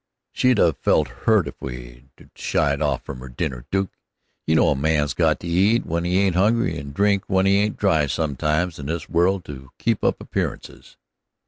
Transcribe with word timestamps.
"She'd 0.31 0.57
'a' 0.57 0.73
felt 0.73 1.09
hurt 1.29 1.47
if 1.47 1.61
we'd 1.61 2.09
'a' 2.17 2.25
shied 2.33 2.81
off 2.81 3.03
from 3.05 3.19
her 3.19 3.29
dinner, 3.29 3.67
Duke. 3.69 3.91
You 4.47 4.55
know 4.55 4.69
a 4.69 4.75
man's 4.75 5.13
got 5.13 5.39
to 5.41 5.47
eat 5.47 5.85
when 5.85 6.05
he 6.05 6.17
ain't 6.21 6.35
hungry 6.35 6.75
and 6.79 6.91
drink 6.91 7.25
when 7.27 7.45
he 7.45 7.57
ain't 7.59 7.77
dry 7.77 8.07
sometimes 8.07 8.79
in 8.79 8.87
this 8.87 9.07
world 9.09 9.45
to 9.45 9.69
keep 9.77 10.03
up 10.03 10.19
appearances." 10.19 10.97